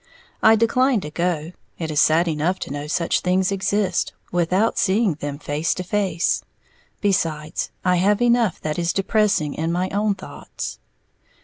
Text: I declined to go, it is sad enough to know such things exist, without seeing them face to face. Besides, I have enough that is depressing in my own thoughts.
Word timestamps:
I 0.41 0.55
declined 0.55 1.03
to 1.03 1.11
go, 1.11 1.51
it 1.77 1.91
is 1.91 2.01
sad 2.01 2.27
enough 2.27 2.57
to 2.61 2.71
know 2.71 2.87
such 2.87 3.19
things 3.19 3.51
exist, 3.51 4.13
without 4.31 4.79
seeing 4.79 5.13
them 5.13 5.37
face 5.37 5.75
to 5.75 5.83
face. 5.83 6.41
Besides, 7.01 7.69
I 7.85 7.97
have 7.97 8.19
enough 8.19 8.59
that 8.61 8.79
is 8.79 8.93
depressing 8.93 9.53
in 9.53 9.71
my 9.71 9.89
own 9.91 10.15
thoughts. 10.15 10.79